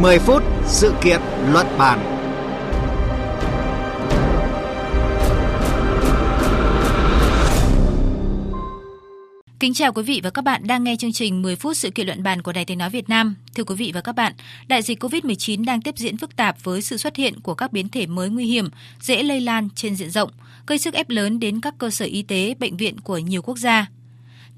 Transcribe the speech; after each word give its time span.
10 0.00 0.18
phút 0.18 0.42
sự 0.66 0.94
kiện 1.02 1.20
luận 1.52 1.66
bàn. 1.78 1.98
Kính 9.60 9.74
chào 9.74 9.92
quý 9.92 10.02
vị 10.02 10.20
và 10.24 10.30
các 10.30 10.42
bạn 10.42 10.66
đang 10.66 10.84
nghe 10.84 10.96
chương 10.96 11.12
trình 11.12 11.42
10 11.42 11.56
phút 11.56 11.76
sự 11.76 11.90
kiện 11.90 12.06
luận 12.06 12.22
bàn 12.22 12.42
của 12.42 12.52
Đài 12.52 12.64
Tiếng 12.64 12.78
Nói 12.78 12.90
Việt 12.90 13.08
Nam. 13.08 13.34
Thưa 13.54 13.64
quý 13.64 13.74
vị 13.74 13.90
và 13.94 14.00
các 14.00 14.14
bạn, 14.14 14.32
đại 14.68 14.82
dịch 14.82 15.04
COVID-19 15.04 15.64
đang 15.64 15.80
tiếp 15.80 15.98
diễn 15.98 16.16
phức 16.16 16.36
tạp 16.36 16.64
với 16.64 16.82
sự 16.82 16.96
xuất 16.96 17.16
hiện 17.16 17.40
của 17.40 17.54
các 17.54 17.72
biến 17.72 17.88
thể 17.88 18.06
mới 18.06 18.28
nguy 18.28 18.46
hiểm, 18.46 18.68
dễ 19.00 19.22
lây 19.22 19.40
lan 19.40 19.68
trên 19.74 19.96
diện 19.96 20.10
rộng, 20.10 20.30
gây 20.66 20.78
sức 20.78 20.94
ép 20.94 21.10
lớn 21.10 21.40
đến 21.40 21.60
các 21.60 21.74
cơ 21.78 21.90
sở 21.90 22.04
y 22.04 22.22
tế, 22.22 22.54
bệnh 22.58 22.76
viện 22.76 23.00
của 23.00 23.18
nhiều 23.18 23.42
quốc 23.42 23.58
gia. 23.58 23.86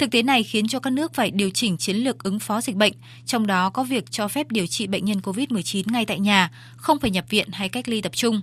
Thực 0.03 0.11
tế 0.11 0.23
này 0.23 0.43
khiến 0.43 0.69
cho 0.69 0.81
các 0.81 0.91
nước 0.91 1.15
phải 1.15 1.31
điều 1.31 1.51
chỉnh 1.51 1.77
chiến 1.77 1.97
lược 1.97 2.23
ứng 2.23 2.39
phó 2.39 2.61
dịch 2.61 2.77
bệnh, 2.77 2.93
trong 3.27 3.47
đó 3.47 3.71
có 3.71 3.85
việc 3.85 4.11
cho 4.11 4.29
phép 4.29 4.47
điều 4.51 4.67
trị 4.67 4.87
bệnh 4.87 5.05
nhân 5.05 5.19
COVID-19 5.19 5.83
ngay 5.93 6.05
tại 6.05 6.21
nhà, 6.21 6.51
không 6.77 6.99
phải 6.99 7.11
nhập 7.11 7.25
viện 7.29 7.49
hay 7.53 7.69
cách 7.69 7.89
ly 7.89 8.01
tập 8.01 8.13
trung. 8.15 8.41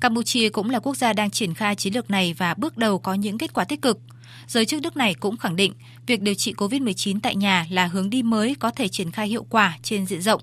Campuchia 0.00 0.48
cũng 0.48 0.70
là 0.70 0.78
quốc 0.78 0.96
gia 0.96 1.12
đang 1.12 1.30
triển 1.30 1.54
khai 1.54 1.74
chiến 1.74 1.94
lược 1.94 2.10
này 2.10 2.34
và 2.38 2.54
bước 2.54 2.78
đầu 2.78 2.98
có 2.98 3.14
những 3.14 3.38
kết 3.38 3.52
quả 3.52 3.64
tích 3.64 3.82
cực. 3.82 3.98
Giới 4.46 4.64
chức 4.64 4.82
nước 4.82 4.96
này 4.96 5.14
cũng 5.14 5.36
khẳng 5.36 5.56
định 5.56 5.72
việc 6.06 6.20
điều 6.20 6.34
trị 6.34 6.52
COVID-19 6.52 7.18
tại 7.22 7.36
nhà 7.36 7.66
là 7.70 7.86
hướng 7.86 8.10
đi 8.10 8.22
mới 8.22 8.54
có 8.54 8.70
thể 8.70 8.88
triển 8.88 9.10
khai 9.10 9.28
hiệu 9.28 9.46
quả 9.50 9.78
trên 9.82 10.06
diện 10.06 10.22
rộng. 10.22 10.42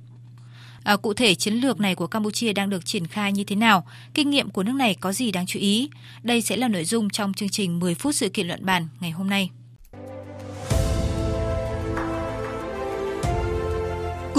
À, 0.83 0.95
cụ 0.95 1.13
thể 1.13 1.35
chiến 1.35 1.53
lược 1.53 1.79
này 1.79 1.95
của 1.95 2.07
Campuchia 2.07 2.53
đang 2.53 2.69
được 2.69 2.85
triển 2.85 3.07
khai 3.07 3.31
như 3.31 3.43
thế 3.43 3.55
nào? 3.55 3.87
Kinh 4.13 4.29
nghiệm 4.29 4.49
của 4.49 4.63
nước 4.63 4.75
này 4.75 4.95
có 4.95 5.13
gì 5.13 5.31
đáng 5.31 5.45
chú 5.45 5.59
ý? 5.59 5.89
Đây 6.23 6.41
sẽ 6.41 6.57
là 6.57 6.67
nội 6.67 6.85
dung 6.85 7.09
trong 7.09 7.33
chương 7.33 7.49
trình 7.49 7.79
10 7.79 7.95
phút 7.95 8.15
sự 8.15 8.29
kiện 8.29 8.47
luận 8.47 8.65
bàn 8.65 8.87
ngày 8.99 9.11
hôm 9.11 9.29
nay. 9.29 9.49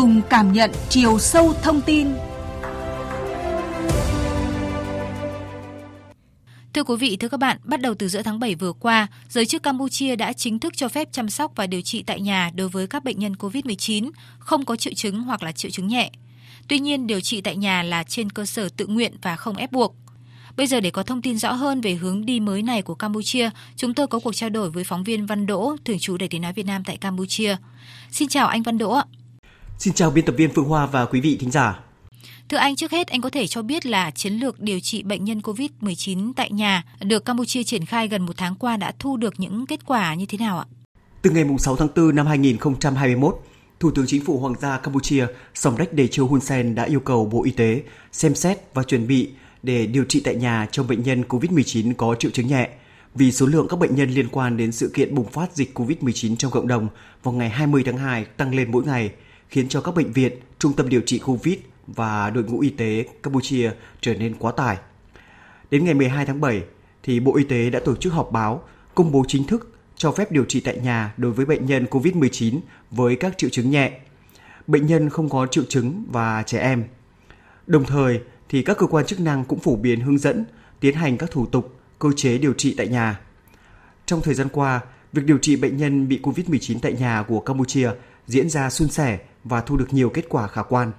Cùng 0.01 0.23
cảm 0.31 0.53
nhận 0.53 0.71
chiều 0.89 1.19
sâu 1.19 1.55
thông 1.63 1.81
tin 1.81 2.09
Thưa 6.73 6.83
quý 6.85 6.97
vị, 6.97 7.17
thưa 7.17 7.29
các 7.29 7.41
bạn, 7.41 7.59
bắt 7.65 7.81
đầu 7.81 7.95
từ 7.95 8.09
giữa 8.09 8.23
tháng 8.23 8.41
7 8.41 8.55
vừa 8.55 8.73
qua, 8.73 9.07
giới 9.29 9.47
chức 9.47 9.63
Campuchia 9.63 10.17
đã 10.17 10.33
chính 10.33 10.59
thức 10.59 10.77
cho 10.77 10.89
phép 10.89 11.09
chăm 11.13 11.31
sóc 11.31 11.53
và 11.57 11.67
điều 11.67 11.81
trị 11.81 12.03
tại 12.03 12.21
nhà 12.21 12.51
đối 12.55 12.69
với 12.69 12.87
các 12.87 13.05
bệnh 13.05 13.19
nhân 13.19 13.33
COVID-19 13.33 14.11
không 14.39 14.65
có 14.65 14.77
triệu 14.77 14.93
chứng 14.95 15.21
hoặc 15.21 15.43
là 15.43 15.53
triệu 15.53 15.71
chứng 15.71 15.87
nhẹ. 15.87 16.11
Tuy 16.69 16.79
nhiên, 16.79 17.07
điều 17.07 17.21
trị 17.21 17.41
tại 17.41 17.57
nhà 17.57 17.83
là 17.83 18.03
trên 18.03 18.31
cơ 18.31 18.47
sở 18.47 18.69
tự 18.77 18.87
nguyện 18.87 19.13
và 19.23 19.37
không 19.37 19.57
ép 19.57 19.73
buộc. 19.73 19.97
Bây 20.57 20.67
giờ 20.67 20.81
để 20.81 20.91
có 20.91 21.03
thông 21.03 21.23
tin 21.23 21.39
rõ 21.39 21.53
hơn 21.53 21.81
về 21.81 21.95
hướng 21.95 22.27
đi 22.27 22.41
mới 22.41 22.63
này 22.63 22.83
của 22.83 22.95
Campuchia, 22.95 23.51
chúng 23.77 23.95
tôi 23.95 24.07
có 24.07 24.19
cuộc 24.19 24.33
trao 24.33 24.51
đổi 24.51 24.71
với 24.71 24.85
phóng 24.85 25.05
viên 25.05 25.27
Văn 25.27 25.47
Đỗ, 25.47 25.77
thường 25.85 25.99
trú 25.99 26.17
Đài 26.17 26.29
Tiếng 26.29 26.43
nói 26.43 26.53
Việt 26.53 26.67
Nam 26.67 26.85
tại 26.85 26.97
Campuchia. 26.97 27.57
Xin 28.11 28.29
chào 28.29 28.47
anh 28.47 28.63
Văn 28.63 28.79
Đỗ 28.79 28.93
ạ. 28.93 29.05
Xin 29.81 29.95
chào 29.95 30.11
biên 30.11 30.25
tập 30.25 30.35
viên 30.39 30.51
Phương 30.55 30.65
Hoa 30.65 30.87
và 30.87 31.05
quý 31.05 31.21
vị 31.21 31.37
thính 31.41 31.51
giả. 31.51 31.81
Thưa 32.49 32.57
anh, 32.57 32.77
trước 32.77 32.91
hết 32.91 33.09
anh 33.09 33.21
có 33.21 33.31
thể 33.31 33.47
cho 33.47 33.63
biết 33.63 33.87
là 33.87 34.11
chiến 34.11 34.33
lược 34.33 34.61
điều 34.61 34.81
trị 34.81 35.03
bệnh 35.03 35.25
nhân 35.25 35.41
COVID-19 35.41 36.33
tại 36.37 36.51
nhà 36.51 36.85
được 37.01 37.25
Campuchia 37.25 37.65
triển 37.65 37.87
khai 37.87 38.09
gần 38.09 38.27
một 38.27 38.33
tháng 38.37 38.55
qua 38.55 38.77
đã 38.77 38.93
thu 38.99 39.17
được 39.17 39.35
những 39.39 39.67
kết 39.67 39.87
quả 39.87 40.15
như 40.15 40.27
thế 40.27 40.39
nào 40.39 40.59
ạ? 40.59 40.67
Từ 41.23 41.31
ngày 41.31 41.45
6 41.59 41.77
tháng 41.77 41.89
4 41.97 42.15
năm 42.15 42.27
2021, 42.27 43.43
Thủ 43.81 43.91
tướng 43.91 44.07
Chính 44.07 44.25
phủ 44.25 44.39
Hoàng 44.39 44.55
gia 44.61 44.79
Campuchia 44.79 45.27
Somdech 45.55 45.97
Techo 45.97 46.25
Hun 46.25 46.41
Sen 46.41 46.75
đã 46.75 46.83
yêu 46.83 47.01
cầu 47.01 47.27
Bộ 47.27 47.45
Y 47.45 47.51
tế 47.51 47.83
xem 48.13 48.35
xét 48.35 48.59
và 48.75 48.83
chuẩn 48.83 49.07
bị 49.07 49.31
để 49.63 49.87
điều 49.87 50.05
trị 50.05 50.21
tại 50.25 50.35
nhà 50.35 50.69
cho 50.73 50.83
bệnh 50.83 51.03
nhân 51.03 51.23
COVID-19 51.29 51.95
có 51.95 52.15
triệu 52.19 52.31
chứng 52.31 52.47
nhẹ 52.47 52.69
vì 53.15 53.33
số 53.33 53.47
lượng 53.47 53.67
các 53.69 53.79
bệnh 53.79 53.95
nhân 53.95 54.11
liên 54.11 54.29
quan 54.29 54.57
đến 54.57 54.73
sự 54.73 54.91
kiện 54.95 55.15
bùng 55.15 55.31
phát 55.31 55.53
dịch 55.55 55.79
COVID-19 55.79 56.37
trong 56.37 56.51
cộng 56.51 56.69
đồng 56.69 56.89
vào 57.23 57.35
ngày 57.35 57.49
20 57.51 57.83
tháng 57.87 57.97
2 57.97 58.25
tăng 58.25 58.55
lên 58.55 58.71
mỗi 58.71 58.85
ngày, 58.85 59.11
khiến 59.51 59.69
cho 59.69 59.81
các 59.81 59.95
bệnh 59.95 60.13
viện, 60.13 60.33
trung 60.59 60.73
tâm 60.73 60.89
điều 60.89 61.01
trị 61.07 61.19
COVID 61.19 61.59
và 61.87 62.31
đội 62.31 62.45
ngũ 62.45 62.61
y 62.61 62.71
tế 62.71 63.05
Campuchia 63.23 63.71
trở 64.01 64.15
nên 64.15 64.35
quá 64.39 64.53
tải. 64.53 64.79
Đến 65.71 65.85
ngày 65.85 65.95
12 65.95 66.27
tháng 66.27 66.41
7, 66.41 66.63
thì 67.03 67.21
Bộ 67.21 67.37
Y 67.37 67.45
tế 67.45 67.71
đã 67.71 67.81
tổ 67.85 67.97
chức 67.97 68.13
họp 68.13 68.33
báo 68.33 68.63
công 68.95 69.13
bố 69.13 69.25
chính 69.29 69.45
thức 69.45 69.79
cho 69.97 70.13
phép 70.13 70.33
điều 70.33 70.45
trị 70.45 70.61
tại 70.61 70.77
nhà 70.77 71.15
đối 71.17 71.33
với 71.33 71.47
bệnh 71.47 71.67
nhân 71.67 71.87
COVID-19 71.91 72.61
với 72.91 73.17
các 73.17 73.39
triệu 73.39 73.51
chứng 73.51 73.71
nhẹ, 73.71 74.01
bệnh 74.67 74.87
nhân 74.87 75.11
không 75.11 75.29
có 75.29 75.47
triệu 75.47 75.65
chứng 75.69 76.05
và 76.13 76.43
trẻ 76.43 76.59
em. 76.59 76.85
Đồng 77.67 77.85
thời 77.85 78.21
thì 78.49 78.63
các 78.63 78.79
cơ 78.79 78.87
quan 78.87 79.07
chức 79.07 79.21
năng 79.21 79.45
cũng 79.45 79.59
phổ 79.59 79.77
biến 79.77 80.01
hướng 80.01 80.19
dẫn 80.19 80.45
tiến 80.81 80.95
hành 80.95 81.19
các 81.19 81.31
thủ 81.31 81.47
tục, 81.47 81.75
cơ 81.99 82.09
chế 82.17 82.39
điều 82.39 82.53
trị 82.53 82.75
tại 82.79 82.89
nhà. 82.89 83.21
Trong 84.07 84.21
thời 84.23 84.35
gian 84.35 84.49
qua, 84.53 84.81
việc 85.13 85.23
điều 85.25 85.39
trị 85.39 85.57
bệnh 85.57 85.77
nhân 85.77 86.09
bị 86.09 86.21
COVID-19 86.23 86.79
tại 86.83 86.93
nhà 86.93 87.25
của 87.29 87.41
Campuchia 87.41 87.91
diễn 88.27 88.51
ra 88.51 88.71
suôn 88.71 88.89
sẻ 88.89 89.19
và 89.45 89.61
thu 89.61 89.77
được 89.77 89.95
nhiều 89.95 90.11
kết 90.11 90.25
quả 90.29 90.49
khả 90.49 90.63
quan. 90.63 90.93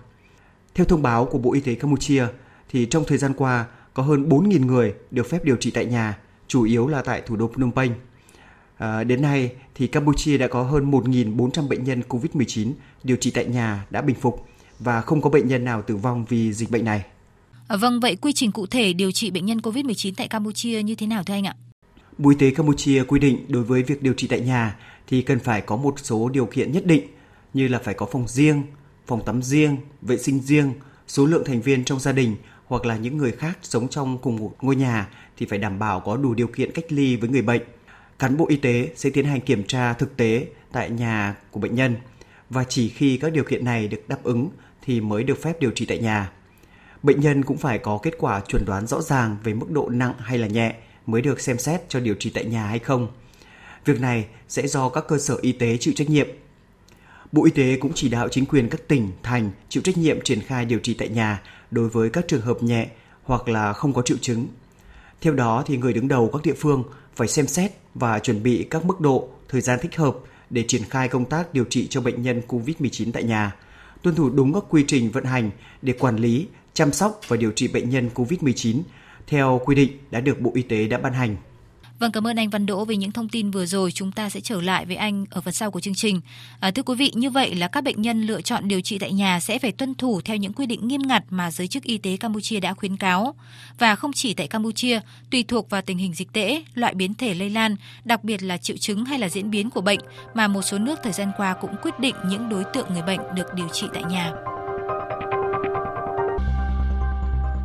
Theo 0.75 0.85
thông 0.85 1.01
báo 1.01 1.25
của 1.25 1.37
Bộ 1.37 1.53
Y 1.53 1.59
tế 1.59 1.75
Campuchia, 1.75 2.25
thì 2.69 2.85
trong 2.85 3.03
thời 3.07 3.17
gian 3.17 3.33
qua 3.33 3.65
có 3.93 4.03
hơn 4.03 4.29
4.000 4.29 4.65
người 4.65 4.93
được 5.11 5.29
phép 5.29 5.43
điều 5.43 5.55
trị 5.55 5.71
tại 5.71 5.85
nhà, 5.85 6.17
chủ 6.47 6.63
yếu 6.63 6.87
là 6.87 7.01
tại 7.01 7.21
thủ 7.25 7.35
đô 7.35 7.47
Phnom 7.47 7.71
Penh. 7.71 7.91
À, 8.77 9.03
đến 9.03 9.21
nay 9.21 9.51
thì 9.75 9.87
Campuchia 9.87 10.37
đã 10.37 10.47
có 10.47 10.63
hơn 10.63 10.91
1.400 10.91 11.67
bệnh 11.67 11.83
nhân 11.83 12.01
COVID-19 12.09 12.71
điều 13.03 13.17
trị 13.17 13.31
tại 13.31 13.45
nhà 13.45 13.85
đã 13.89 14.01
bình 14.01 14.15
phục 14.15 14.47
và 14.79 15.01
không 15.01 15.21
có 15.21 15.29
bệnh 15.29 15.47
nhân 15.47 15.63
nào 15.63 15.81
tử 15.81 15.95
vong 15.95 16.25
vì 16.29 16.53
dịch 16.53 16.71
bệnh 16.71 16.85
này. 16.85 17.05
À, 17.67 17.77
vâng, 17.77 17.99
vậy 17.99 18.15
quy 18.15 18.33
trình 18.33 18.51
cụ 18.51 18.65
thể 18.65 18.93
điều 18.93 19.11
trị 19.11 19.31
bệnh 19.31 19.45
nhân 19.45 19.57
COVID-19 19.57 20.13
tại 20.17 20.27
Campuchia 20.27 20.83
như 20.83 20.95
thế 20.95 21.07
nào 21.07 21.23
thưa 21.23 21.33
anh 21.33 21.47
ạ? 21.47 21.55
Bộ 22.17 22.29
Y 22.29 22.35
tế 22.35 22.51
Campuchia 22.51 23.03
quy 23.03 23.19
định 23.19 23.45
đối 23.47 23.63
với 23.63 23.83
việc 23.83 24.03
điều 24.03 24.13
trị 24.13 24.27
tại 24.27 24.39
nhà 24.39 24.75
thì 25.07 25.21
cần 25.21 25.39
phải 25.39 25.61
có 25.61 25.75
một 25.75 25.95
số 25.97 26.29
điều 26.29 26.45
kiện 26.45 26.71
nhất 26.71 26.85
định 26.85 27.07
như 27.53 27.67
là 27.67 27.79
phải 27.79 27.93
có 27.93 28.05
phòng 28.05 28.27
riêng, 28.27 28.63
phòng 29.07 29.25
tắm 29.25 29.41
riêng, 29.43 29.77
vệ 30.01 30.17
sinh 30.17 30.39
riêng, 30.39 30.73
số 31.07 31.25
lượng 31.25 31.43
thành 31.45 31.61
viên 31.61 31.85
trong 31.85 31.99
gia 31.99 32.11
đình 32.11 32.35
hoặc 32.65 32.85
là 32.85 32.97
những 32.97 33.17
người 33.17 33.31
khác 33.31 33.57
sống 33.61 33.87
trong 33.87 34.17
cùng 34.17 34.35
một 34.35 34.55
ngôi 34.61 34.75
nhà 34.75 35.09
thì 35.37 35.45
phải 35.45 35.59
đảm 35.59 35.79
bảo 35.79 35.99
có 35.99 36.17
đủ 36.17 36.33
điều 36.33 36.47
kiện 36.47 36.71
cách 36.71 36.85
ly 36.89 37.15
với 37.15 37.29
người 37.29 37.41
bệnh. 37.41 37.61
Cán 38.19 38.37
bộ 38.37 38.45
y 38.49 38.55
tế 38.57 38.89
sẽ 38.95 39.09
tiến 39.09 39.25
hành 39.25 39.41
kiểm 39.41 39.63
tra 39.63 39.93
thực 39.93 40.17
tế 40.17 40.47
tại 40.71 40.89
nhà 40.89 41.35
của 41.51 41.59
bệnh 41.59 41.75
nhân 41.75 41.95
và 42.49 42.63
chỉ 42.63 42.89
khi 42.89 43.17
các 43.17 43.33
điều 43.33 43.43
kiện 43.43 43.65
này 43.65 43.87
được 43.87 44.09
đáp 44.09 44.23
ứng 44.23 44.49
thì 44.81 45.01
mới 45.01 45.23
được 45.23 45.41
phép 45.41 45.59
điều 45.59 45.71
trị 45.71 45.85
tại 45.85 45.97
nhà. 45.97 46.31
Bệnh 47.03 47.21
nhân 47.21 47.43
cũng 47.43 47.57
phải 47.57 47.79
có 47.79 47.99
kết 48.03 48.13
quả 48.17 48.41
chuẩn 48.47 48.65
đoán 48.65 48.87
rõ 48.87 49.01
ràng 49.01 49.37
về 49.43 49.53
mức 49.53 49.71
độ 49.71 49.89
nặng 49.89 50.13
hay 50.19 50.37
là 50.37 50.47
nhẹ 50.47 50.75
mới 51.05 51.21
được 51.21 51.39
xem 51.39 51.57
xét 51.57 51.81
cho 51.89 51.99
điều 51.99 52.15
trị 52.19 52.31
tại 52.33 52.45
nhà 52.45 52.65
hay 52.65 52.79
không. 52.79 53.07
Việc 53.85 54.01
này 54.01 54.25
sẽ 54.47 54.67
do 54.67 54.89
các 54.89 55.07
cơ 55.07 55.17
sở 55.17 55.37
y 55.41 55.51
tế 55.51 55.77
chịu 55.77 55.93
trách 55.97 56.09
nhiệm 56.09 56.27
Bộ 57.31 57.45
Y 57.45 57.51
tế 57.51 57.77
cũng 57.77 57.91
chỉ 57.95 58.09
đạo 58.09 58.29
chính 58.29 58.45
quyền 58.45 58.69
các 58.69 58.87
tỉnh, 58.87 59.11
thành 59.23 59.51
chịu 59.69 59.83
trách 59.83 59.97
nhiệm 59.97 60.21
triển 60.21 60.41
khai 60.41 60.65
điều 60.65 60.79
trị 60.79 60.93
tại 60.93 61.09
nhà 61.09 61.41
đối 61.71 61.89
với 61.89 62.09
các 62.09 62.27
trường 62.27 62.41
hợp 62.41 62.63
nhẹ 62.63 62.87
hoặc 63.23 63.47
là 63.47 63.73
không 63.73 63.93
có 63.93 64.01
triệu 64.01 64.17
chứng. 64.21 64.47
Theo 65.21 65.33
đó 65.33 65.63
thì 65.67 65.77
người 65.77 65.93
đứng 65.93 66.07
đầu 66.07 66.29
các 66.33 66.41
địa 66.43 66.53
phương 66.57 66.83
phải 67.15 67.27
xem 67.27 67.47
xét 67.47 67.71
và 67.95 68.19
chuẩn 68.19 68.43
bị 68.43 68.67
các 68.69 68.85
mức 68.85 68.99
độ, 68.99 69.29
thời 69.49 69.61
gian 69.61 69.79
thích 69.81 69.95
hợp 69.95 70.15
để 70.49 70.65
triển 70.67 70.83
khai 70.89 71.07
công 71.07 71.25
tác 71.25 71.53
điều 71.53 71.65
trị 71.69 71.87
cho 71.87 72.01
bệnh 72.01 72.21
nhân 72.21 72.41
COVID-19 72.47 73.11
tại 73.11 73.23
nhà, 73.23 73.55
tuân 74.01 74.15
thủ 74.15 74.29
đúng 74.29 74.53
các 74.53 74.63
quy 74.69 74.83
trình 74.87 75.11
vận 75.11 75.23
hành 75.23 75.51
để 75.81 75.93
quản 75.93 76.15
lý, 76.15 76.47
chăm 76.73 76.91
sóc 76.91 77.19
và 77.27 77.37
điều 77.37 77.51
trị 77.51 77.67
bệnh 77.67 77.89
nhân 77.89 78.09
COVID-19 78.15 78.81
theo 79.27 79.61
quy 79.65 79.75
định 79.75 79.91
đã 80.11 80.19
được 80.19 80.41
Bộ 80.41 80.51
Y 80.55 80.61
tế 80.61 80.87
đã 80.87 80.97
ban 80.97 81.13
hành. 81.13 81.35
Vâng, 82.01 82.11
cảm 82.11 82.27
ơn 82.27 82.39
anh 82.39 82.49
Văn 82.49 82.65
Đỗ 82.65 82.85
vì 82.85 82.95
những 82.95 83.11
thông 83.11 83.29
tin 83.29 83.51
vừa 83.51 83.65
rồi. 83.65 83.91
Chúng 83.91 84.11
ta 84.11 84.29
sẽ 84.29 84.39
trở 84.39 84.61
lại 84.61 84.85
với 84.85 84.95
anh 84.95 85.25
ở 85.29 85.41
phần 85.41 85.53
sau 85.53 85.71
của 85.71 85.79
chương 85.79 85.95
trình. 85.95 86.21
À, 86.59 86.71
thưa 86.71 86.83
quý 86.83 86.95
vị, 86.95 87.11
như 87.15 87.29
vậy 87.29 87.55
là 87.55 87.67
các 87.67 87.83
bệnh 87.83 88.01
nhân 88.01 88.21
lựa 88.21 88.41
chọn 88.41 88.67
điều 88.67 88.81
trị 88.81 88.97
tại 88.99 89.11
nhà 89.11 89.39
sẽ 89.39 89.59
phải 89.59 89.71
tuân 89.71 89.95
thủ 89.95 90.21
theo 90.21 90.37
những 90.37 90.53
quy 90.53 90.65
định 90.65 90.87
nghiêm 90.87 91.01
ngặt 91.07 91.23
mà 91.29 91.51
giới 91.51 91.67
chức 91.67 91.83
y 91.83 91.97
tế 91.97 92.17
Campuchia 92.17 92.59
đã 92.59 92.73
khuyến 92.73 92.97
cáo. 92.97 93.35
Và 93.79 93.95
không 93.95 94.13
chỉ 94.13 94.33
tại 94.33 94.47
Campuchia, 94.47 94.99
tùy 95.31 95.43
thuộc 95.43 95.69
vào 95.69 95.81
tình 95.81 95.97
hình 95.97 96.13
dịch 96.13 96.33
tễ, 96.33 96.63
loại 96.73 96.93
biến 96.93 97.13
thể 97.13 97.33
lây 97.33 97.49
lan, 97.49 97.75
đặc 98.05 98.23
biệt 98.23 98.43
là 98.43 98.57
triệu 98.57 98.77
chứng 98.77 99.05
hay 99.05 99.19
là 99.19 99.29
diễn 99.29 99.51
biến 99.51 99.69
của 99.69 99.81
bệnh, 99.81 99.99
mà 100.33 100.47
một 100.47 100.61
số 100.61 100.77
nước 100.77 100.99
thời 101.03 101.13
gian 101.13 101.31
qua 101.37 101.53
cũng 101.61 101.75
quyết 101.81 101.99
định 101.99 102.15
những 102.29 102.49
đối 102.49 102.63
tượng 102.73 102.93
người 102.93 103.01
bệnh 103.01 103.19
được 103.35 103.53
điều 103.55 103.67
trị 103.73 103.87
tại 103.93 104.03
nhà. 104.03 104.31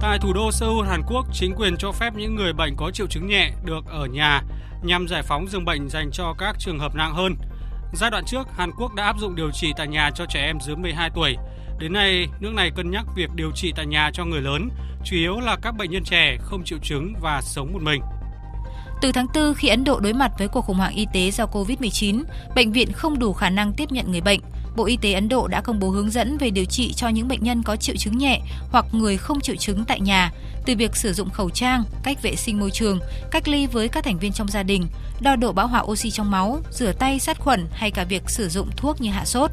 Tại 0.07 0.19
thủ 0.19 0.33
đô 0.33 0.53
Seoul, 0.53 0.87
Hàn 0.87 1.03
Quốc, 1.07 1.27
chính 1.33 1.55
quyền 1.57 1.77
cho 1.77 1.93
phép 1.93 2.15
những 2.17 2.35
người 2.35 2.53
bệnh 2.53 2.77
có 2.77 2.91
triệu 2.91 3.07
chứng 3.07 3.27
nhẹ 3.27 3.51
được 3.65 3.87
ở 3.87 4.07
nhà 4.07 4.43
nhằm 4.83 5.09
giải 5.09 5.23
phóng 5.23 5.49
giường 5.49 5.65
bệnh 5.65 5.89
dành 5.89 6.11
cho 6.13 6.35
các 6.39 6.57
trường 6.59 6.79
hợp 6.79 6.95
nặng 6.95 7.15
hơn. 7.15 7.37
Giai 7.95 8.11
đoạn 8.11 8.25
trước, 8.27 8.49
Hàn 8.57 8.71
Quốc 8.79 8.95
đã 8.95 9.05
áp 9.05 9.19
dụng 9.19 9.37
điều 9.37 9.51
trị 9.51 9.73
tại 9.77 9.87
nhà 9.87 10.11
cho 10.15 10.27
trẻ 10.27 10.41
em 10.47 10.61
dưới 10.61 10.77
12 10.77 11.11
tuổi. 11.15 11.37
Đến 11.79 11.93
nay, 11.93 12.29
nước 12.41 12.53
này 12.55 12.71
cân 12.77 12.91
nhắc 12.91 13.05
việc 13.17 13.31
điều 13.35 13.51
trị 13.55 13.73
tại 13.77 13.87
nhà 13.87 14.11
cho 14.13 14.25
người 14.25 14.41
lớn, 14.41 14.69
chủ 15.05 15.17
yếu 15.17 15.41
là 15.41 15.57
các 15.63 15.77
bệnh 15.77 15.91
nhân 15.91 16.05
trẻ 16.05 16.37
không 16.41 16.65
triệu 16.65 16.79
chứng 16.83 17.15
và 17.21 17.41
sống 17.43 17.73
một 17.73 17.83
mình. 17.83 18.03
Từ 19.03 19.13
tháng 19.13 19.27
4, 19.35 19.55
khi 19.55 19.69
Ấn 19.69 19.85
Độ 19.85 20.01
đối 20.01 20.13
mặt 20.13 20.33
với 20.39 20.49
cuộc 20.49 20.61
khủng 20.61 20.77
hoảng 20.77 20.95
y 20.95 21.07
tế 21.13 21.31
do 21.31 21.45
Covid-19, 21.45 22.23
bệnh 22.55 22.73
viện 22.73 22.93
không 22.93 23.19
đủ 23.19 23.33
khả 23.33 23.51
năng 23.51 23.73
tiếp 23.73 23.93
nhận 23.93 24.13
người 24.13 24.21
bệnh. 24.21 24.41
Bộ 24.77 24.85
Y 24.85 24.97
tế 24.97 25.13
Ấn 25.13 25.29
Độ 25.29 25.47
đã 25.49 25.61
công 25.61 25.79
bố 25.79 25.91
hướng 25.91 26.11
dẫn 26.11 26.39
về 26.39 26.51
điều 26.51 26.65
trị 26.65 26.93
cho 26.93 27.09
những 27.09 27.29
bệnh 27.29 27.45
nhân 27.45 27.63
có 27.63 27.77
triệu 27.77 27.97
chứng 27.97 28.19
nhẹ 28.19 28.41
hoặc 28.71 28.87
người 28.93 29.17
không 29.17 29.41
triệu 29.41 29.57
chứng 29.57 29.85
tại 29.85 30.01
nhà, 30.01 30.33
từ 30.67 30.75
việc 30.77 30.97
sử 30.97 31.13
dụng 31.13 31.31
khẩu 31.31 31.51
trang, 31.51 31.85
cách 32.03 32.23
vệ 32.23 32.37
sinh 32.37 32.61
môi 32.61 32.71
trường, 32.71 32.99
cách 33.31 33.49
ly 33.49 33.67
với 33.67 33.89
các 33.89 34.05
thành 34.05 34.19
viên 34.19 34.33
trong 34.33 34.49
gia 34.49 34.63
đình, 34.63 34.87
đo 35.21 35.37
độ 35.37 35.53
bão 35.53 35.67
hòa 35.67 35.81
oxy 35.81 36.11
trong 36.11 36.31
máu, 36.31 36.61
rửa 36.71 36.93
tay 36.93 37.19
sát 37.19 37.39
khuẩn 37.39 37.67
hay 37.73 37.91
cả 37.91 38.05
việc 38.05 38.23
sử 38.31 38.49
dụng 38.49 38.71
thuốc 38.77 39.01
như 39.01 39.11
hạ 39.11 39.25
sốt. 39.25 39.51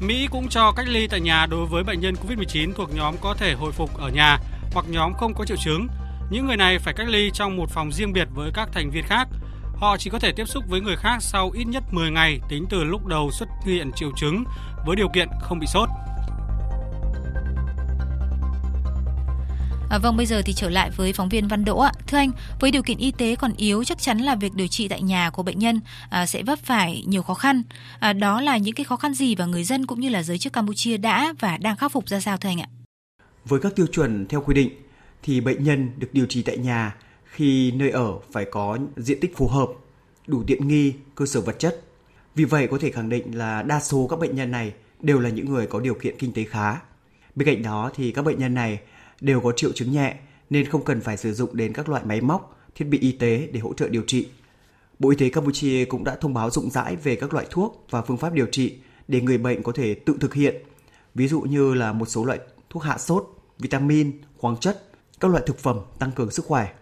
Mỹ 0.00 0.28
cũng 0.30 0.48
cho 0.48 0.72
cách 0.72 0.86
ly 0.88 1.06
tại 1.06 1.20
nhà 1.20 1.46
đối 1.46 1.66
với 1.66 1.84
bệnh 1.84 2.00
nhân 2.00 2.14
COVID-19 2.14 2.72
thuộc 2.72 2.94
nhóm 2.94 3.14
có 3.20 3.34
thể 3.34 3.54
hồi 3.54 3.72
phục 3.72 3.98
ở 3.98 4.08
nhà 4.08 4.38
hoặc 4.72 4.86
nhóm 4.88 5.14
không 5.14 5.34
có 5.34 5.44
triệu 5.44 5.56
chứng. 5.56 5.88
Những 6.30 6.46
người 6.46 6.56
này 6.56 6.78
phải 6.78 6.94
cách 6.94 7.08
ly 7.08 7.30
trong 7.34 7.56
một 7.56 7.70
phòng 7.70 7.92
riêng 7.92 8.12
biệt 8.12 8.28
với 8.34 8.50
các 8.54 8.68
thành 8.72 8.90
viên 8.90 9.04
khác. 9.04 9.28
Họ 9.78 9.96
chỉ 9.96 10.10
có 10.10 10.18
thể 10.18 10.32
tiếp 10.32 10.48
xúc 10.48 10.64
với 10.68 10.80
người 10.80 10.96
khác 10.96 11.18
sau 11.20 11.50
ít 11.50 11.64
nhất 11.64 11.82
10 11.90 12.10
ngày 12.10 12.40
tính 12.48 12.66
từ 12.70 12.84
lúc 12.84 13.06
đầu 13.06 13.30
xuất 13.30 13.48
hiện 13.64 13.90
triệu 13.96 14.10
chứng 14.16 14.44
với 14.86 14.96
điều 14.96 15.08
kiện 15.08 15.28
không 15.42 15.58
bị 15.58 15.66
sốt. 15.66 15.88
À, 19.90 19.98
vâng, 19.98 20.16
bây 20.16 20.26
giờ 20.26 20.42
thì 20.44 20.52
trở 20.52 20.70
lại 20.70 20.90
với 20.96 21.12
phóng 21.12 21.28
viên 21.28 21.48
Văn 21.48 21.64
Đỗ 21.64 21.78
ạ. 21.78 21.92
Thưa 22.06 22.18
anh, 22.18 22.30
với 22.60 22.70
điều 22.70 22.82
kiện 22.82 22.98
y 22.98 23.10
tế 23.10 23.36
còn 23.36 23.52
yếu, 23.56 23.84
chắc 23.84 23.98
chắn 23.98 24.18
là 24.18 24.34
việc 24.34 24.54
điều 24.54 24.66
trị 24.66 24.88
tại 24.88 25.02
nhà 25.02 25.30
của 25.30 25.42
bệnh 25.42 25.58
nhân 25.58 25.80
à, 26.10 26.26
sẽ 26.26 26.42
vấp 26.42 26.58
phải 26.58 27.04
nhiều 27.06 27.22
khó 27.22 27.34
khăn. 27.34 27.62
À, 27.98 28.12
đó 28.12 28.40
là 28.40 28.56
những 28.56 28.74
cái 28.74 28.84
khó 28.84 28.96
khăn 28.96 29.14
gì 29.14 29.34
và 29.34 29.46
người 29.46 29.64
dân 29.64 29.86
cũng 29.86 30.00
như 30.00 30.08
là 30.08 30.22
giới 30.22 30.38
chức 30.38 30.52
Campuchia 30.52 30.96
đã 30.96 31.34
và 31.40 31.56
đang 31.56 31.76
khắc 31.76 31.92
phục 31.92 32.08
ra 32.08 32.20
sao 32.20 32.36
thưa 32.36 32.48
anh 32.48 32.60
ạ? 32.60 32.68
Với 33.44 33.60
các 33.60 33.76
tiêu 33.76 33.86
chuẩn 33.86 34.26
theo 34.28 34.40
quy 34.40 34.54
định 34.54 34.70
thì 35.22 35.40
bệnh 35.40 35.64
nhân 35.64 35.90
được 35.96 36.08
điều 36.12 36.26
trị 36.26 36.42
tại 36.42 36.56
nhà 36.56 36.94
khi 37.32 37.72
nơi 37.72 37.90
ở 37.90 38.18
phải 38.32 38.44
có 38.44 38.78
diện 38.96 39.20
tích 39.20 39.36
phù 39.36 39.48
hợp, 39.48 39.68
đủ 40.26 40.42
tiện 40.46 40.68
nghi, 40.68 40.94
cơ 41.14 41.26
sở 41.26 41.40
vật 41.40 41.58
chất. 41.58 41.82
Vì 42.34 42.44
vậy 42.44 42.68
có 42.70 42.78
thể 42.78 42.90
khẳng 42.90 43.08
định 43.08 43.38
là 43.38 43.62
đa 43.62 43.80
số 43.80 44.06
các 44.10 44.18
bệnh 44.18 44.36
nhân 44.36 44.50
này 44.50 44.72
đều 45.00 45.20
là 45.20 45.28
những 45.28 45.50
người 45.50 45.66
có 45.66 45.80
điều 45.80 45.94
kiện 45.94 46.16
kinh 46.18 46.32
tế 46.32 46.44
khá. 46.44 46.76
Bên 47.34 47.46
cạnh 47.46 47.62
đó 47.62 47.90
thì 47.94 48.12
các 48.12 48.22
bệnh 48.22 48.38
nhân 48.38 48.54
này 48.54 48.80
đều 49.20 49.40
có 49.40 49.52
triệu 49.52 49.72
chứng 49.72 49.92
nhẹ 49.92 50.16
nên 50.50 50.66
không 50.66 50.84
cần 50.84 51.00
phải 51.00 51.16
sử 51.16 51.34
dụng 51.34 51.56
đến 51.56 51.72
các 51.72 51.88
loại 51.88 52.04
máy 52.04 52.20
móc, 52.20 52.58
thiết 52.74 52.84
bị 52.84 52.98
y 52.98 53.12
tế 53.12 53.48
để 53.52 53.60
hỗ 53.60 53.74
trợ 53.74 53.88
điều 53.88 54.02
trị. 54.06 54.28
Bộ 54.98 55.10
Y 55.10 55.16
tế 55.16 55.28
Campuchia 55.28 55.84
cũng 55.84 56.04
đã 56.04 56.16
thông 56.16 56.34
báo 56.34 56.50
rộng 56.50 56.70
rãi 56.70 56.96
về 56.96 57.16
các 57.16 57.34
loại 57.34 57.46
thuốc 57.50 57.86
và 57.90 58.02
phương 58.02 58.16
pháp 58.16 58.32
điều 58.32 58.46
trị 58.46 58.74
để 59.08 59.20
người 59.20 59.38
bệnh 59.38 59.62
có 59.62 59.72
thể 59.72 59.94
tự 59.94 60.16
thực 60.20 60.34
hiện. 60.34 60.56
Ví 61.14 61.28
dụ 61.28 61.40
như 61.40 61.74
là 61.74 61.92
một 61.92 62.06
số 62.08 62.24
loại 62.24 62.38
thuốc 62.70 62.82
hạ 62.82 62.98
sốt, 62.98 63.24
vitamin, 63.58 64.20
khoáng 64.38 64.56
chất, 64.56 64.90
các 65.20 65.30
loại 65.30 65.42
thực 65.46 65.58
phẩm 65.58 65.80
tăng 65.98 66.12
cường 66.12 66.30
sức 66.30 66.44
khỏe. 66.44 66.72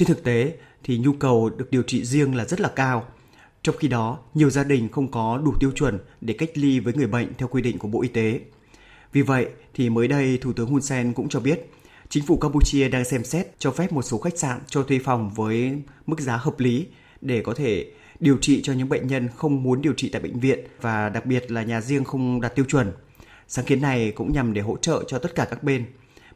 Trên 0.00 0.08
thực 0.08 0.24
tế 0.24 0.54
thì 0.84 0.98
nhu 0.98 1.12
cầu 1.12 1.50
được 1.50 1.70
điều 1.70 1.82
trị 1.82 2.04
riêng 2.04 2.34
là 2.34 2.44
rất 2.44 2.60
là 2.60 2.68
cao. 2.68 3.06
Trong 3.62 3.76
khi 3.78 3.88
đó, 3.88 4.18
nhiều 4.34 4.50
gia 4.50 4.64
đình 4.64 4.88
không 4.88 5.10
có 5.10 5.40
đủ 5.44 5.54
tiêu 5.60 5.70
chuẩn 5.74 5.98
để 6.20 6.34
cách 6.38 6.50
ly 6.54 6.80
với 6.80 6.94
người 6.94 7.06
bệnh 7.06 7.34
theo 7.38 7.48
quy 7.48 7.62
định 7.62 7.78
của 7.78 7.88
Bộ 7.88 8.02
Y 8.02 8.08
tế. 8.08 8.40
Vì 9.12 9.22
vậy 9.22 9.46
thì 9.74 9.90
mới 9.90 10.08
đây 10.08 10.38
Thủ 10.38 10.52
tướng 10.52 10.70
Hun 10.70 10.82
Sen 10.82 11.12
cũng 11.12 11.28
cho 11.28 11.40
biết 11.40 11.70
chính 12.08 12.26
phủ 12.26 12.36
Campuchia 12.36 12.88
đang 12.88 13.04
xem 13.04 13.24
xét 13.24 13.46
cho 13.58 13.70
phép 13.70 13.92
một 13.92 14.02
số 14.02 14.18
khách 14.18 14.38
sạn 14.38 14.60
cho 14.66 14.82
thuê 14.82 14.98
phòng 15.04 15.30
với 15.30 15.82
mức 16.06 16.20
giá 16.20 16.36
hợp 16.36 16.60
lý 16.60 16.86
để 17.20 17.42
có 17.42 17.54
thể 17.54 17.92
điều 18.20 18.38
trị 18.40 18.62
cho 18.62 18.72
những 18.72 18.88
bệnh 18.88 19.06
nhân 19.06 19.28
không 19.36 19.62
muốn 19.62 19.82
điều 19.82 19.92
trị 19.96 20.08
tại 20.12 20.22
bệnh 20.22 20.40
viện 20.40 20.58
và 20.80 21.08
đặc 21.08 21.26
biệt 21.26 21.50
là 21.50 21.62
nhà 21.62 21.80
riêng 21.80 22.04
không 22.04 22.40
đạt 22.40 22.54
tiêu 22.54 22.64
chuẩn. 22.68 22.92
Sáng 23.48 23.64
kiến 23.64 23.80
này 23.80 24.12
cũng 24.12 24.32
nhằm 24.32 24.52
để 24.52 24.60
hỗ 24.60 24.76
trợ 24.76 25.04
cho 25.08 25.18
tất 25.18 25.34
cả 25.34 25.46
các 25.50 25.62
bên. 25.62 25.84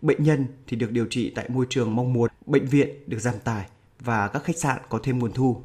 Bệnh 0.04 0.22
nhân 0.22 0.46
thì 0.66 0.76
được 0.76 0.90
điều 0.90 1.06
trị 1.10 1.32
tại 1.34 1.48
môi 1.48 1.66
trường 1.70 1.96
mong 1.96 2.12
muốn, 2.12 2.30
bệnh 2.46 2.66
viện 2.66 2.88
được 3.06 3.18
giảm 3.18 3.34
tải 3.44 3.64
và 4.00 4.28
các 4.28 4.44
khách 4.44 4.58
sạn 4.58 4.78
có 4.88 5.00
thêm 5.02 5.18
nguồn 5.18 5.32
thu. 5.32 5.62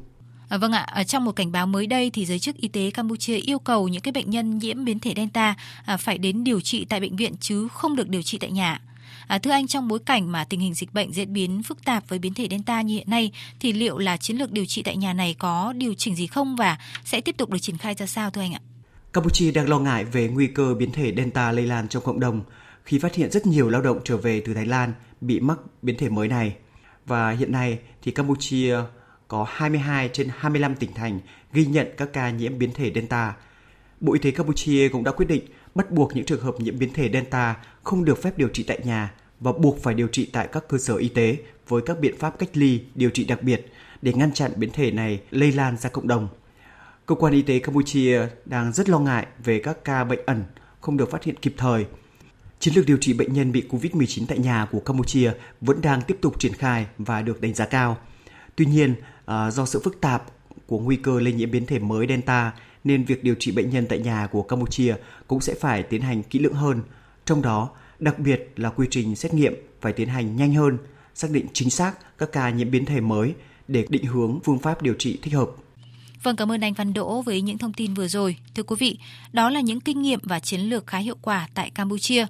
À, 0.48 0.58
vâng 0.58 0.72
ạ, 0.72 0.86
ở 0.94 1.04
trong 1.04 1.24
một 1.24 1.32
cảnh 1.32 1.52
báo 1.52 1.66
mới 1.66 1.86
đây 1.86 2.10
thì 2.10 2.26
giới 2.26 2.38
chức 2.38 2.56
y 2.56 2.68
tế 2.68 2.90
Campuchia 2.90 3.36
yêu 3.36 3.58
cầu 3.58 3.88
những 3.88 4.02
cái 4.02 4.12
bệnh 4.12 4.30
nhân 4.30 4.58
nhiễm 4.58 4.84
biến 4.84 4.98
thể 4.98 5.12
Delta 5.16 5.54
à, 5.84 5.96
phải 5.96 6.18
đến 6.18 6.44
điều 6.44 6.60
trị 6.60 6.84
tại 6.84 7.00
bệnh 7.00 7.16
viện 7.16 7.34
chứ 7.40 7.68
không 7.68 7.96
được 7.96 8.08
điều 8.08 8.22
trị 8.22 8.38
tại 8.38 8.50
nhà. 8.50 8.80
À, 9.26 9.38
thưa 9.38 9.50
anh, 9.50 9.66
trong 9.66 9.88
bối 9.88 9.98
cảnh 9.98 10.32
mà 10.32 10.44
tình 10.44 10.60
hình 10.60 10.74
dịch 10.74 10.94
bệnh 10.94 11.12
diễn 11.12 11.32
biến 11.32 11.62
phức 11.62 11.84
tạp 11.84 12.08
với 12.08 12.18
biến 12.18 12.34
thể 12.34 12.46
Delta 12.50 12.82
như 12.82 12.94
hiện 12.94 13.10
nay, 13.10 13.32
thì 13.60 13.72
liệu 13.72 13.98
là 13.98 14.16
chiến 14.16 14.36
lược 14.36 14.52
điều 14.52 14.64
trị 14.64 14.82
tại 14.82 14.96
nhà 14.96 15.12
này 15.12 15.34
có 15.38 15.72
điều 15.76 15.94
chỉnh 15.94 16.16
gì 16.16 16.26
không 16.26 16.56
và 16.56 16.78
sẽ 17.04 17.20
tiếp 17.20 17.36
tục 17.36 17.50
được 17.50 17.58
triển 17.58 17.78
khai 17.78 17.94
ra 17.94 18.06
sao 18.06 18.30
thưa 18.30 18.40
anh 18.40 18.54
ạ? 18.54 18.60
Campuchia 19.12 19.50
đang 19.50 19.68
lo 19.68 19.78
ngại 19.78 20.04
về 20.04 20.28
nguy 20.28 20.46
cơ 20.46 20.74
biến 20.74 20.92
thể 20.92 21.14
Delta 21.16 21.52
lây 21.52 21.66
lan 21.66 21.88
trong 21.88 22.02
cộng 22.02 22.20
đồng 22.20 22.42
khi 22.84 22.98
phát 22.98 23.14
hiện 23.14 23.30
rất 23.30 23.46
nhiều 23.46 23.68
lao 23.68 23.82
động 23.82 24.00
trở 24.04 24.16
về 24.16 24.42
từ 24.44 24.54
Thái 24.54 24.66
Lan 24.66 24.92
bị 25.20 25.40
mắc 25.40 25.58
biến 25.82 25.96
thể 25.96 26.08
mới 26.08 26.28
này. 26.28 26.56
Và 27.06 27.30
hiện 27.30 27.52
nay 27.52 27.78
thì 28.02 28.12
Campuchia 28.12 28.76
có 29.28 29.46
22 29.48 30.10
trên 30.12 30.28
25 30.36 30.74
tỉnh 30.74 30.94
thành 30.94 31.20
ghi 31.52 31.66
nhận 31.66 31.86
các 31.96 32.12
ca 32.12 32.30
nhiễm 32.30 32.58
biến 32.58 32.70
thể 32.74 32.92
Delta. 32.94 33.36
Bộ 34.00 34.12
Y 34.12 34.18
tế 34.18 34.30
Campuchia 34.30 34.88
cũng 34.88 35.04
đã 35.04 35.12
quyết 35.12 35.26
định 35.26 35.44
bắt 35.74 35.90
buộc 35.90 36.16
những 36.16 36.24
trường 36.24 36.40
hợp 36.40 36.54
nhiễm 36.58 36.78
biến 36.78 36.92
thể 36.92 37.10
Delta 37.12 37.56
không 37.82 38.04
được 38.04 38.22
phép 38.22 38.38
điều 38.38 38.48
trị 38.48 38.62
tại 38.62 38.80
nhà 38.84 39.12
và 39.40 39.52
buộc 39.52 39.82
phải 39.82 39.94
điều 39.94 40.08
trị 40.08 40.30
tại 40.32 40.48
các 40.52 40.68
cơ 40.68 40.78
sở 40.78 40.96
y 40.96 41.08
tế 41.08 41.36
với 41.68 41.82
các 41.86 42.00
biện 42.00 42.18
pháp 42.18 42.38
cách 42.38 42.50
ly, 42.52 42.80
điều 42.94 43.10
trị 43.10 43.24
đặc 43.24 43.42
biệt 43.42 43.72
để 44.02 44.12
ngăn 44.12 44.32
chặn 44.32 44.52
biến 44.56 44.70
thể 44.72 44.90
này 44.90 45.20
lây 45.30 45.52
lan 45.52 45.76
ra 45.76 45.90
cộng 45.90 46.08
đồng. 46.08 46.28
Cơ 47.06 47.14
quan 47.14 47.32
y 47.32 47.42
tế 47.42 47.58
Campuchia 47.58 48.26
đang 48.44 48.72
rất 48.72 48.88
lo 48.88 48.98
ngại 48.98 49.26
về 49.44 49.58
các 49.58 49.84
ca 49.84 50.04
bệnh 50.04 50.26
ẩn 50.26 50.44
không 50.80 50.96
được 50.96 51.10
phát 51.10 51.24
hiện 51.24 51.36
kịp 51.36 51.54
thời. 51.56 51.86
Chiến 52.60 52.74
lược 52.74 52.86
điều 52.86 52.96
trị 52.96 53.12
bệnh 53.12 53.32
nhân 53.32 53.52
bị 53.52 53.64
COVID-19 53.70 54.24
tại 54.28 54.38
nhà 54.38 54.66
của 54.70 54.80
Campuchia 54.80 55.32
vẫn 55.60 55.80
đang 55.82 56.02
tiếp 56.02 56.18
tục 56.20 56.38
triển 56.38 56.52
khai 56.52 56.86
và 56.98 57.22
được 57.22 57.40
đánh 57.40 57.54
giá 57.54 57.66
cao. 57.66 57.98
Tuy 58.56 58.66
nhiên, 58.66 58.94
à, 59.26 59.50
do 59.50 59.66
sự 59.66 59.80
phức 59.84 60.00
tạp 60.00 60.24
của 60.66 60.78
nguy 60.78 60.96
cơ 60.96 61.20
lây 61.20 61.32
nhiễm 61.32 61.50
biến 61.50 61.66
thể 61.66 61.78
mới 61.78 62.06
Delta 62.08 62.52
nên 62.84 63.04
việc 63.04 63.24
điều 63.24 63.34
trị 63.38 63.52
bệnh 63.52 63.70
nhân 63.70 63.86
tại 63.88 63.98
nhà 63.98 64.28
của 64.32 64.42
Campuchia 64.42 64.94
cũng 65.26 65.40
sẽ 65.40 65.54
phải 65.60 65.82
tiến 65.82 66.00
hành 66.02 66.22
kỹ 66.22 66.38
lưỡng 66.38 66.54
hơn. 66.54 66.82
Trong 67.24 67.42
đó, 67.42 67.70
đặc 67.98 68.18
biệt 68.18 68.52
là 68.56 68.70
quy 68.70 68.86
trình 68.90 69.16
xét 69.16 69.34
nghiệm 69.34 69.54
phải 69.80 69.92
tiến 69.92 70.08
hành 70.08 70.36
nhanh 70.36 70.54
hơn, 70.54 70.78
xác 71.14 71.30
định 71.30 71.46
chính 71.52 71.70
xác 71.70 72.18
các 72.18 72.32
ca 72.32 72.50
nhiễm 72.50 72.70
biến 72.70 72.84
thể 72.84 73.00
mới 73.00 73.34
để 73.68 73.86
định 73.88 74.04
hướng 74.04 74.40
phương 74.44 74.58
pháp 74.58 74.82
điều 74.82 74.94
trị 74.98 75.18
thích 75.22 75.34
hợp. 75.34 75.50
Vâng, 76.22 76.36
cảm 76.36 76.52
ơn 76.52 76.60
anh 76.60 76.72
Văn 76.72 76.92
Đỗ 76.92 77.22
với 77.22 77.40
những 77.40 77.58
thông 77.58 77.72
tin 77.72 77.94
vừa 77.94 78.08
rồi. 78.08 78.36
Thưa 78.54 78.62
quý 78.62 78.76
vị, 78.78 78.98
đó 79.32 79.50
là 79.50 79.60
những 79.60 79.80
kinh 79.80 80.02
nghiệm 80.02 80.20
và 80.22 80.40
chiến 80.40 80.60
lược 80.60 80.86
khá 80.86 80.98
hiệu 80.98 81.16
quả 81.22 81.48
tại 81.54 81.70
Campuchia. 81.70 82.26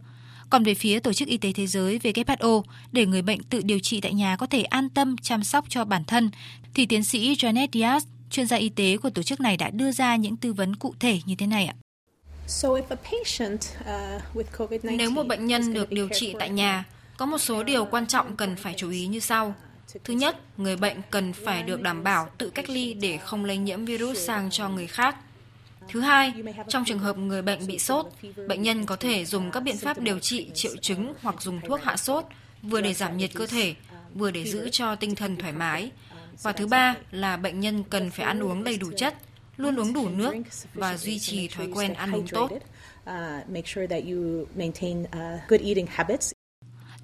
Còn 0.51 0.65
về 0.65 0.75
phía 0.75 1.01
Tổ 1.01 1.13
chức 1.13 1.29
Y 1.29 1.37
tế 1.37 1.53
Thế 1.53 1.67
giới 1.67 1.99
WHO, 1.99 2.63
để 2.93 3.07
người 3.07 3.23
bệnh 3.23 3.43
tự 3.43 3.61
điều 3.65 3.79
trị 3.79 4.01
tại 4.01 4.15
nhà 4.15 4.37
có 4.37 4.47
thể 4.47 4.63
an 4.63 4.89
tâm 4.89 5.17
chăm 5.17 5.45
sóc 5.45 5.65
cho 5.69 5.85
bản 5.85 6.05
thân, 6.05 6.31
thì 6.75 6.87
tiến 6.87 7.05
sĩ 7.05 7.35
Janet 7.35 7.69
Diaz, 7.73 8.01
chuyên 8.31 8.47
gia 8.47 8.57
y 8.57 8.69
tế 8.69 8.97
của 8.97 9.11
tổ 9.11 9.23
chức 9.23 9.41
này 9.41 9.57
đã 9.57 9.71
đưa 9.71 9.93
ra 9.93 10.17
những 10.17 10.37
tư 10.37 10.53
vấn 10.53 10.77
cụ 10.77 10.95
thể 11.01 11.21
như 11.25 11.35
thế 11.35 11.47
này 11.47 11.67
ạ. 11.67 11.75
Uh, 14.63 14.85
Nếu 14.85 15.11
một 15.11 15.27
bệnh 15.27 15.47
nhân 15.47 15.75
được 15.75 15.93
điều 15.93 16.09
trị 16.13 16.35
tại 16.39 16.51
nhà, 16.51 16.85
có 17.17 17.27
một 17.27 17.39
số 17.39 17.63
điều 17.63 17.85
quan 17.85 18.07
trọng 18.07 18.37
cần 18.37 18.57
phải 18.57 18.75
chú 18.77 18.91
ý 18.91 19.07
như 19.07 19.21
sau. 19.21 19.55
Thứ 20.05 20.15
nhất, 20.15 20.37
người 20.57 20.77
bệnh 20.77 20.97
cần 21.11 21.33
phải 21.33 21.63
được 21.63 21.83
đảm 21.83 22.03
bảo 22.05 22.29
tự 22.39 22.51
cách 22.51 22.71
ly 22.71 22.95
để 22.95 23.17
không 23.17 23.45
lây 23.45 23.57
nhiễm 23.57 23.85
virus 23.85 24.19
sang 24.19 24.51
cho 24.51 24.69
người 24.69 24.87
khác. 24.87 25.17
Thứ 25.89 26.01
hai, 26.01 26.33
trong 26.69 26.85
trường 26.85 26.99
hợp 26.99 27.19
người 27.19 27.43
bệnh 27.43 27.67
bị 27.67 27.79
sốt, 27.79 28.07
bệnh 28.49 28.63
nhân 28.63 28.87
có 28.87 28.97
thể 28.97 29.25
dùng 29.25 29.51
các 29.51 29.61
biện 29.61 29.77
pháp 29.77 29.99
điều 29.99 30.19
trị 30.19 30.51
triệu 30.55 30.77
chứng 30.77 31.15
hoặc 31.23 31.43
dùng 31.43 31.61
thuốc 31.61 31.83
hạ 31.83 31.97
sốt, 31.97 32.25
vừa 32.63 32.81
để 32.81 32.95
giảm 32.95 33.17
nhiệt 33.17 33.31
cơ 33.35 33.47
thể, 33.47 33.75
vừa 34.15 34.31
để 34.31 34.45
giữ 34.45 34.69
cho 34.73 34.95
tinh 34.95 35.15
thần 35.15 35.37
thoải 35.37 35.53
mái. 35.53 35.91
Và 36.43 36.53
thứ 36.53 36.67
ba 36.67 36.95
là 37.11 37.37
bệnh 37.37 37.61
nhân 37.61 37.85
cần 37.91 38.11
phải 38.11 38.27
ăn 38.27 38.43
uống 38.43 38.65
đầy 38.65 38.77
đủ 38.77 38.91
chất, 38.97 39.15
luôn 39.57 39.81
uống 39.81 39.93
đủ 39.93 40.09
nước 40.09 40.35
và 40.75 40.97
duy 40.97 41.19
trì 41.19 41.49
thói 41.49 41.69
quen 41.75 41.95
ăn 41.95 42.13
uống 42.13 42.29
tốt. 42.29 42.51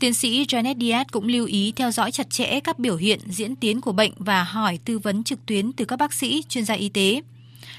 Tiến 0.00 0.14
sĩ 0.14 0.44
Janet 0.44 0.78
Diaz 0.78 1.04
cũng 1.12 1.26
lưu 1.26 1.46
ý 1.46 1.72
theo 1.76 1.90
dõi 1.90 2.12
chặt 2.12 2.30
chẽ 2.30 2.60
các 2.60 2.78
biểu 2.78 2.96
hiện 2.96 3.20
diễn 3.26 3.56
tiến 3.56 3.80
của 3.80 3.92
bệnh 3.92 4.12
và 4.18 4.44
hỏi 4.44 4.78
tư 4.84 4.98
vấn 4.98 5.24
trực 5.24 5.46
tuyến 5.46 5.72
từ 5.72 5.84
các 5.84 5.96
bác 5.96 6.12
sĩ, 6.12 6.42
chuyên 6.48 6.64
gia 6.64 6.74
y 6.74 6.88
tế. 6.88 7.20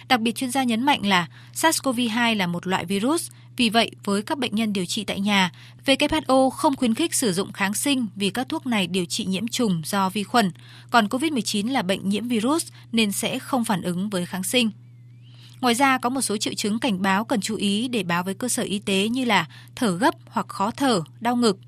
Đặc 0.08 0.20
biệt 0.20 0.36
chuyên 0.36 0.51
gia 0.51 0.63
nhấn 0.63 0.84
mạnh 0.84 1.06
là 1.06 1.27
SARS-CoV-2 1.53 2.36
là 2.36 2.48
một 2.48 2.67
loại 2.67 2.86
virus, 2.86 3.29
vì 3.58 3.70
vậy 3.70 3.91
với 4.03 4.22
các 4.22 4.38
bệnh 4.38 4.56
nhân 4.56 4.74
điều 4.74 4.86
trị 4.86 5.03
tại 5.03 5.20
nhà, 5.20 5.51
WHO 5.86 6.50
không 6.50 6.75
khuyến 6.75 6.94
khích 6.94 7.15
sử 7.15 7.34
dụng 7.34 7.51
kháng 7.51 7.74
sinh 7.74 8.08
vì 8.15 8.29
các 8.29 8.50
thuốc 8.50 8.67
này 8.67 8.88
điều 8.88 9.06
trị 9.06 9.25
nhiễm 9.25 9.48
trùng 9.48 9.82
do 9.86 10.10
vi 10.10 10.24
khuẩn, 10.24 10.51
còn 10.89 11.08
COVID-19 11.08 11.72
là 11.72 11.82
bệnh 11.82 12.10
nhiễm 12.10 12.27
virus 12.27 12.67
nên 12.91 13.12
sẽ 13.12 13.39
không 13.39 13.65
phản 13.65 13.82
ứng 13.82 14.10
với 14.10 14.25
kháng 14.25 14.44
sinh. 14.44 14.72
Ngoài 15.62 15.74
ra 15.74 15.98
có 15.98 16.10
một 16.10 16.22
số 16.22 16.38
triệu 16.38 16.53
chứng 16.53 16.79
cảnh 16.79 17.01
báo 17.01 17.25
cần 17.25 17.41
chú 17.41 17.56
ý 17.56 17.88
để 17.88 18.03
báo 18.03 18.24
với 18.24 18.34
cơ 18.34 18.48
sở 18.48 18.63
y 18.63 18.79
tế 18.79 19.10
như 19.10 19.25
là 19.25 19.46
thở 19.75 19.98
gấp 19.98 20.15
hoặc 20.25 20.48
khó 20.48 20.72
thở, 20.72 21.01
đau 21.20 21.36
ngực. 21.36 21.60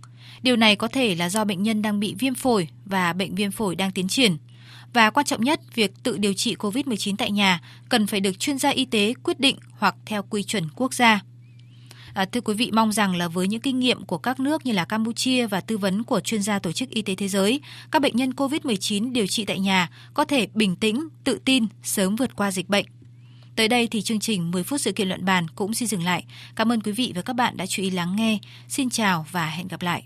Điều 0.42 0.56
này 0.56 0.76
có 0.76 0.88
thể 0.88 1.16
là 1.16 1.30
do 1.30 1.46
bệnh 1.46 1.64
nhân 1.64 1.82
đang 1.82 2.00
bị 2.00 2.16
viêm 2.20 2.36
phổi 2.36 2.68
và 2.86 3.14
bệnh 3.14 3.36
viêm 3.36 3.52
phổi 3.52 3.76
đang 3.76 3.92
tiến 3.92 4.08
triển. 4.08 4.38
Và 4.94 5.10
quan 5.10 5.26
trọng 5.26 5.44
nhất, 5.44 5.62
việc 5.76 5.92
tự 6.04 6.18
điều 6.18 6.34
trị 6.34 6.56
COVID-19 6.56 7.16
tại 7.18 7.32
nhà 7.32 7.62
cần 7.90 8.08
phải 8.08 8.20
được 8.20 8.40
chuyên 8.40 8.58
gia 8.58 8.70
y 8.70 8.86
tế 8.86 9.14
quyết 9.24 9.40
định 9.40 9.58
hoặc 9.78 9.96
theo 10.06 10.24
quy 10.30 10.44
chuẩn 10.44 10.70
quốc 10.76 10.94
gia. 10.94 11.22
À, 12.14 12.26
thưa 12.26 12.42
quý 12.42 12.54
vị, 12.54 12.72
mong 12.74 12.92
rằng 12.92 13.16
là 13.16 13.28
với 13.28 13.48
những 13.48 13.62
kinh 13.62 13.80
nghiệm 13.80 14.06
của 14.06 14.18
các 14.18 14.40
nước 14.40 14.66
như 14.66 14.72
là 14.72 14.86
Campuchia 14.86 15.48
và 15.48 15.62
tư 15.62 15.78
vấn 15.78 16.04
của 16.04 16.20
chuyên 16.20 16.42
gia 16.42 16.60
Tổ 16.60 16.72
chức 16.72 16.90
Y 16.90 17.02
tế 17.02 17.16
Thế 17.16 17.28
giới, 17.28 17.62
các 17.92 18.02
bệnh 18.02 18.16
nhân 18.16 18.32
COVID-19 18.32 19.12
điều 19.12 19.28
trị 19.28 19.46
tại 19.46 19.60
nhà 19.60 19.90
có 20.14 20.26
thể 20.26 20.48
bình 20.54 20.76
tĩnh, 20.76 21.08
tự 21.24 21.40
tin, 21.46 21.66
sớm 21.84 22.16
vượt 22.16 22.36
qua 22.36 22.52
dịch 22.52 22.70
bệnh. 22.70 22.86
Tới 23.56 23.68
đây 23.68 23.88
thì 23.88 24.02
chương 24.02 24.20
trình 24.20 24.52
10 24.52 24.64
phút 24.64 24.82
sự 24.82 24.92
kiện 24.92 25.08
luận 25.08 25.26
bàn 25.26 25.48
cũng 25.56 25.74
xin 25.74 25.88
dừng 25.88 26.04
lại. 26.04 26.24
Cảm 26.56 26.72
ơn 26.72 26.82
quý 26.82 26.92
vị 26.92 27.12
và 27.16 27.22
các 27.22 27.34
bạn 27.34 27.58
đã 27.58 27.66
chú 27.66 27.84
ý 27.84 27.90
lắng 27.90 28.16
nghe. 28.16 28.40
Xin 28.68 28.90
chào 28.90 29.26
và 29.32 29.46
hẹn 29.50 29.68
gặp 29.68 29.82
lại. 29.82 30.04